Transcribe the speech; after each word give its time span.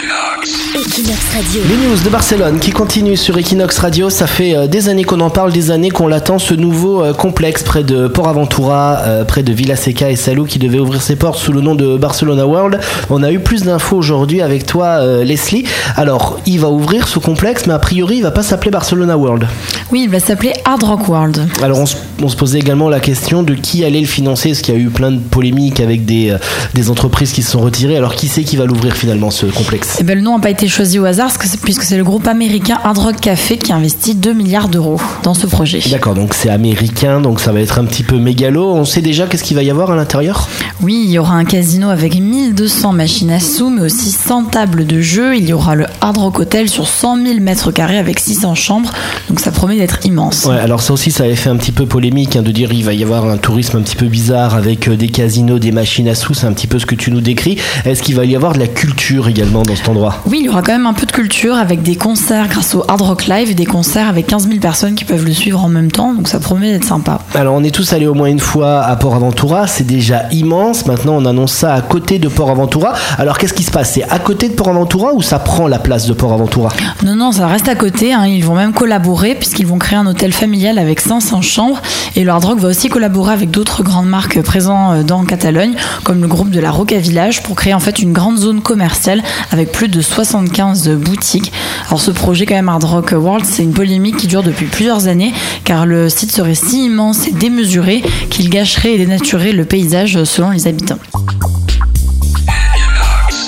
Equinox 0.00 1.34
Radio. 1.34 1.60
Les 1.68 1.76
news 1.76 2.02
de 2.02 2.08
Barcelone 2.08 2.58
qui 2.58 2.70
continuent 2.70 3.16
sur 3.16 3.36
Equinox 3.36 3.78
Radio. 3.78 4.08
Ça 4.08 4.26
fait 4.26 4.56
euh, 4.56 4.66
des 4.66 4.88
années 4.88 5.04
qu'on 5.04 5.20
en 5.20 5.28
parle, 5.28 5.52
des 5.52 5.70
années 5.70 5.90
qu'on 5.90 6.06
l'attend. 6.06 6.38
Ce 6.38 6.54
nouveau 6.54 7.04
euh, 7.04 7.12
complexe 7.12 7.62
près 7.62 7.82
de 7.82 8.08
Port 8.08 8.28
Aventura, 8.28 9.00
euh, 9.00 9.24
près 9.24 9.42
de 9.42 9.52
Villaseca 9.52 10.10
et 10.10 10.16
Salou, 10.16 10.44
qui 10.44 10.58
devait 10.58 10.78
ouvrir 10.78 11.02
ses 11.02 11.16
portes 11.16 11.38
sous 11.38 11.52
le 11.52 11.60
nom 11.60 11.74
de 11.74 11.98
Barcelona 11.98 12.46
World. 12.46 12.80
On 13.10 13.22
a 13.22 13.30
eu 13.30 13.40
plus 13.40 13.64
d'infos 13.64 13.98
aujourd'hui 13.98 14.40
avec 14.40 14.64
toi, 14.64 15.04
Leslie. 15.22 15.64
Alors, 15.96 16.40
il 16.46 16.60
va 16.60 16.70
ouvrir 16.70 17.06
ce 17.06 17.18
complexe, 17.18 17.66
mais 17.66 17.74
a 17.74 17.78
priori, 17.78 18.16
il 18.16 18.22
va 18.22 18.30
pas 18.30 18.42
s'appeler 18.42 18.70
Barcelona 18.70 19.18
World. 19.18 19.46
Oui, 19.90 20.04
il 20.04 20.10
va 20.10 20.20
s'appeler 20.20 20.54
Hard 20.64 20.82
Rock 20.82 21.08
World. 21.08 21.46
Alors, 21.62 21.78
on 21.78 21.86
se, 21.86 21.96
on 22.22 22.28
se 22.28 22.36
posait 22.36 22.58
également 22.58 22.88
la 22.88 23.00
question 23.00 23.42
de 23.42 23.54
qui 23.54 23.84
allait 23.84 24.00
le 24.00 24.06
financer, 24.06 24.50
parce 24.50 24.62
qu'il 24.62 24.74
y 24.74 24.78
a 24.78 24.80
eu 24.80 24.88
plein 24.88 25.10
de 25.10 25.18
polémiques 25.18 25.80
avec 25.80 26.06
des, 26.06 26.34
des 26.74 26.90
entreprises 26.90 27.32
qui 27.32 27.42
se 27.42 27.50
sont 27.50 27.60
retirées. 27.60 27.96
Alors, 27.96 28.14
qui 28.14 28.28
c'est 28.28 28.44
qui 28.44 28.56
va 28.56 28.64
l'ouvrir 28.64 28.94
finalement, 28.94 29.30
ce 29.30 29.46
complexe? 29.46 29.89
Eh 29.98 30.02
ben, 30.02 30.16
le 30.16 30.22
nom 30.22 30.36
n'a 30.36 30.42
pas 30.42 30.50
été 30.50 30.68
choisi 30.68 30.98
au 30.98 31.04
hasard, 31.04 31.32
puisque 31.62 31.82
c'est 31.82 31.96
le 31.96 32.04
groupe 32.04 32.26
américain 32.26 32.78
Hard 32.84 32.98
Rock 32.98 33.20
Café 33.20 33.58
qui 33.58 33.72
investit 33.72 34.14
2 34.14 34.32
milliards 34.32 34.68
d'euros 34.68 35.00
dans 35.22 35.34
ce 35.34 35.46
projet. 35.46 35.80
D'accord, 35.90 36.14
donc 36.14 36.34
c'est 36.34 36.48
américain, 36.48 37.20
donc 37.20 37.40
ça 37.40 37.52
va 37.52 37.60
être 37.60 37.78
un 37.78 37.84
petit 37.84 38.02
peu 38.02 38.16
mégalo. 38.16 38.72
On 38.72 38.84
sait 38.84 39.02
déjà 39.02 39.26
qu'est-ce 39.26 39.44
qu'il 39.44 39.56
va 39.56 39.62
y 39.62 39.70
avoir 39.70 39.90
à 39.90 39.96
l'intérieur? 39.96 40.48
Oui, 40.82 41.02
il 41.04 41.10
y 41.10 41.18
aura 41.18 41.34
un 41.34 41.44
casino 41.44 41.90
avec 41.90 42.18
1200 42.18 42.92
machines 42.92 43.30
à 43.30 43.40
sous, 43.40 43.70
mais 43.70 43.82
aussi 43.82 44.10
100 44.10 44.44
tables 44.44 44.86
de 44.86 45.00
jeu. 45.00 45.36
Il 45.36 45.48
y 45.48 45.52
aura 45.52 45.74
le 45.74 45.86
Hard 46.00 46.18
Rock 46.18 46.40
Hotel 46.40 46.68
sur 46.68 46.86
100 46.86 47.24
000 47.24 47.40
mètres 47.40 47.70
carrés 47.72 47.98
avec 47.98 48.20
600 48.20 48.54
chambres, 48.54 48.92
donc 49.28 49.40
ça 49.40 49.50
promet 49.50 49.76
d'être 49.76 50.04
immense. 50.06 50.46
Ouais, 50.46 50.58
alors 50.58 50.82
ça 50.82 50.92
aussi, 50.92 51.10
ça 51.10 51.24
avait 51.24 51.36
fait 51.36 51.50
un 51.50 51.56
petit 51.56 51.72
peu 51.72 51.86
polémique 51.86 52.36
hein, 52.36 52.42
de 52.42 52.52
dire 52.52 52.72
il 52.72 52.84
va 52.84 52.94
y 52.94 53.02
avoir 53.02 53.28
un 53.28 53.38
tourisme 53.38 53.78
un 53.78 53.82
petit 53.82 53.96
peu 53.96 54.06
bizarre 54.06 54.54
avec 54.54 54.88
euh, 54.88 54.96
des 54.96 55.08
casinos, 55.08 55.58
des 55.58 55.72
machines 55.72 56.08
à 56.08 56.14
sous, 56.14 56.34
c'est 56.34 56.46
un 56.46 56.52
petit 56.52 56.66
peu 56.66 56.78
ce 56.78 56.86
que 56.86 56.94
tu 56.94 57.10
nous 57.10 57.20
décris. 57.20 57.58
Est-ce 57.84 58.02
qu'il 58.02 58.14
va 58.14 58.24
y 58.24 58.36
avoir 58.36 58.52
de 58.52 58.60
la 58.60 58.68
culture 58.68 59.28
également 59.28 59.62
dans 59.62 59.79
cet 59.80 59.88
endroit 59.88 60.16
Oui, 60.26 60.38
il 60.40 60.46
y 60.46 60.48
aura 60.48 60.62
quand 60.62 60.72
même 60.72 60.86
un 60.86 60.92
peu 60.92 61.06
de 61.06 61.12
culture 61.12 61.56
avec 61.56 61.82
des 61.82 61.96
concerts 61.96 62.48
grâce 62.48 62.74
au 62.74 62.84
Hard 62.86 63.00
Rock 63.00 63.26
Live 63.26 63.50
et 63.50 63.54
des 63.54 63.64
concerts 63.64 64.08
avec 64.08 64.26
15 64.26 64.48
000 64.48 64.60
personnes 64.60 64.94
qui 64.94 65.04
peuvent 65.04 65.24
le 65.24 65.32
suivre 65.32 65.64
en 65.64 65.68
même 65.68 65.90
temps, 65.90 66.14
donc 66.14 66.28
ça 66.28 66.38
promet 66.38 66.72
d'être 66.72 66.84
sympa. 66.84 67.20
Alors 67.34 67.54
on 67.54 67.64
est 67.64 67.74
tous 67.74 67.92
allés 67.92 68.06
au 68.06 68.14
moins 68.14 68.28
une 68.28 68.40
fois 68.40 68.82
à 68.82 68.96
Port 68.96 69.14
Aventura, 69.14 69.66
c'est 69.66 69.86
déjà 69.86 70.24
immense. 70.32 70.86
Maintenant 70.86 71.14
on 71.16 71.24
annonce 71.24 71.52
ça 71.52 71.74
à 71.74 71.80
côté 71.80 72.18
de 72.18 72.28
Port 72.28 72.50
Aventura. 72.50 72.92
Alors 73.18 73.38
qu'est-ce 73.38 73.54
qui 73.54 73.62
se 73.62 73.70
passe? 73.70 73.92
C'est 73.94 74.08
à 74.08 74.18
côté 74.18 74.48
de 74.48 74.54
Port 74.54 74.68
Aventura 74.68 75.12
ou 75.14 75.22
ça 75.22 75.38
prend 75.38 75.66
la 75.66 75.78
place 75.78 76.06
de 76.06 76.12
Port 76.12 76.32
Aventura 76.32 76.70
Non, 77.04 77.16
non, 77.16 77.32
ça 77.32 77.46
reste 77.46 77.68
à 77.68 77.74
côté. 77.74 78.12
Hein. 78.12 78.26
Ils 78.26 78.44
vont 78.44 78.54
même 78.54 78.72
collaborer 78.72 79.34
puisqu'ils 79.34 79.66
vont 79.66 79.78
créer 79.78 79.98
un 79.98 80.06
hôtel 80.06 80.32
familial 80.32 80.78
avec 80.78 81.00
500 81.00 81.42
chambres 81.42 81.80
et 82.16 82.24
le 82.24 82.30
Hard 82.30 82.44
Rock 82.44 82.58
va 82.58 82.68
aussi 82.68 82.88
collaborer 82.88 83.32
avec 83.32 83.50
d'autres 83.50 83.82
grandes 83.82 84.08
marques 84.08 84.40
présentes 84.42 84.94
euh, 84.94 85.02
dans 85.02 85.24
Catalogne, 85.24 85.74
comme 86.04 86.20
le 86.20 86.28
groupe 86.28 86.50
de 86.50 86.60
la 86.60 86.70
Roca 86.70 86.98
Village, 86.98 87.42
pour 87.42 87.56
créer 87.56 87.74
en 87.74 87.80
fait 87.80 87.98
une 87.98 88.12
grande 88.12 88.36
zone 88.36 88.60
commerciale 88.60 89.22
avec 89.50 89.69
plus 89.72 89.88
de 89.88 90.00
75 90.00 90.90
boutiques. 90.90 91.52
Alors 91.86 92.00
ce 92.00 92.10
projet 92.10 92.46
quand 92.46 92.54
même 92.54 92.68
Hard 92.68 92.84
Rock 92.84 93.12
World, 93.12 93.44
c'est 93.44 93.62
une 93.62 93.72
polémique 93.72 94.16
qui 94.16 94.26
dure 94.26 94.42
depuis 94.42 94.66
plusieurs 94.66 95.08
années 95.08 95.32
car 95.64 95.86
le 95.86 96.08
site 96.08 96.32
serait 96.32 96.54
si 96.54 96.84
immense 96.84 97.26
et 97.26 97.32
démesuré 97.32 98.02
qu'il 98.30 98.50
gâcherait 98.50 98.94
et 98.94 98.98
dénaturerait 98.98 99.52
le 99.52 99.64
paysage 99.64 100.24
selon 100.24 100.50
les 100.50 100.66
habitants. 100.66 100.98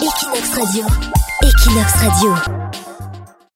Equinox 0.02 0.50
Radio. 0.54 0.84
Equinox 1.42 1.92
Radio. 1.94 2.61